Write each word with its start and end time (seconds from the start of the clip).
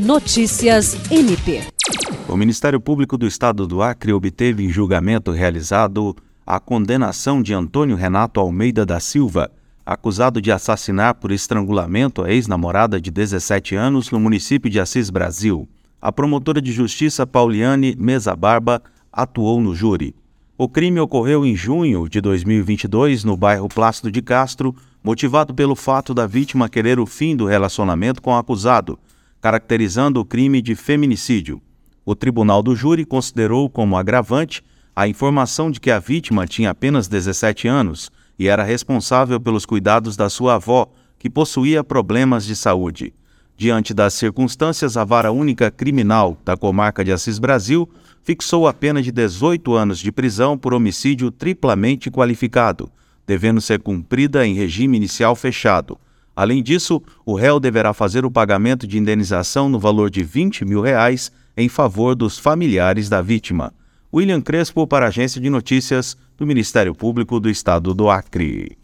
Notícias 0.00 0.96
MP. 1.12 1.60
O 2.26 2.34
Ministério 2.34 2.80
Público 2.80 3.18
do 3.18 3.26
Estado 3.26 3.66
do 3.66 3.82
Acre 3.82 4.14
obteve 4.14 4.64
em 4.64 4.70
julgamento 4.70 5.30
realizado 5.30 6.16
a 6.46 6.58
condenação 6.58 7.42
de 7.42 7.52
Antônio 7.52 7.96
Renato 7.96 8.40
Almeida 8.40 8.86
da 8.86 8.98
Silva, 8.98 9.50
acusado 9.84 10.40
de 10.40 10.50
assassinar 10.50 11.16
por 11.16 11.30
estrangulamento 11.30 12.24
a 12.24 12.32
ex-namorada 12.32 12.98
de 12.98 13.10
17 13.10 13.74
anos 13.74 14.10
no 14.10 14.18
município 14.18 14.70
de 14.70 14.80
Assis 14.80 15.10
Brasil. 15.10 15.68
A 16.00 16.10
promotora 16.10 16.62
de 16.62 16.72
justiça 16.72 17.26
Pauliane 17.26 17.94
Mesa 17.98 18.34
Barba 18.34 18.82
atuou 19.12 19.60
no 19.60 19.74
júri. 19.74 20.14
O 20.56 20.66
crime 20.66 20.98
ocorreu 20.98 21.44
em 21.44 21.54
junho 21.54 22.08
de 22.08 22.22
2022 22.22 23.22
no 23.22 23.36
bairro 23.36 23.68
Plácido 23.68 24.10
de 24.10 24.22
Castro, 24.22 24.74
motivado 25.04 25.52
pelo 25.52 25.76
fato 25.76 26.14
da 26.14 26.26
vítima 26.26 26.70
querer 26.70 26.98
o 26.98 27.04
fim 27.04 27.36
do 27.36 27.44
relacionamento 27.44 28.22
com 28.22 28.30
o 28.30 28.38
acusado 28.38 28.98
caracterizando 29.40 30.20
o 30.20 30.24
crime 30.24 30.60
de 30.60 30.74
feminicídio. 30.74 31.60
O 32.04 32.14
tribunal 32.14 32.62
do 32.62 32.76
júri 32.76 33.04
considerou 33.04 33.70
como 33.70 33.96
agravante 33.96 34.62
a 34.94 35.08
informação 35.08 35.70
de 35.70 35.80
que 35.80 35.90
a 35.90 35.98
vítima 35.98 36.46
tinha 36.46 36.70
apenas 36.70 37.08
17 37.08 37.66
anos 37.66 38.10
e 38.38 38.48
era 38.48 38.62
responsável 38.62 39.40
pelos 39.40 39.64
cuidados 39.64 40.16
da 40.16 40.28
sua 40.28 40.54
avó, 40.54 40.90
que 41.18 41.30
possuía 41.30 41.84
problemas 41.84 42.44
de 42.44 42.56
saúde. 42.56 43.14
Diante 43.56 43.92
das 43.92 44.14
circunstâncias, 44.14 44.96
a 44.96 45.04
vara 45.04 45.30
única 45.30 45.70
criminal 45.70 46.38
da 46.44 46.56
comarca 46.56 47.04
de 47.04 47.12
Assis 47.12 47.38
Brasil 47.38 47.88
fixou 48.22 48.66
a 48.66 48.72
pena 48.72 49.02
de 49.02 49.12
18 49.12 49.74
anos 49.74 49.98
de 49.98 50.10
prisão 50.10 50.56
por 50.56 50.72
homicídio 50.72 51.30
triplamente 51.30 52.10
qualificado, 52.10 52.90
devendo 53.26 53.60
ser 53.60 53.80
cumprida 53.80 54.46
em 54.46 54.54
regime 54.54 54.96
inicial 54.96 55.36
fechado 55.36 55.98
Além 56.40 56.62
disso, 56.62 57.02
o 57.22 57.34
réu 57.34 57.60
deverá 57.60 57.92
fazer 57.92 58.24
o 58.24 58.30
pagamento 58.30 58.86
de 58.86 58.96
indenização 58.96 59.68
no 59.68 59.78
valor 59.78 60.08
de 60.08 60.22
20 60.22 60.64
mil 60.64 60.80
reais 60.80 61.30
em 61.54 61.68
favor 61.68 62.14
dos 62.14 62.38
familiares 62.38 63.10
da 63.10 63.20
vítima. 63.20 63.74
William 64.10 64.40
Crespo 64.40 64.86
para 64.86 65.04
a 65.04 65.08
Agência 65.08 65.38
de 65.38 65.50
Notícias 65.50 66.16
do 66.38 66.46
Ministério 66.46 66.94
Público 66.94 67.38
do 67.38 67.50
Estado 67.50 67.92
do 67.92 68.08
Acre. 68.08 68.74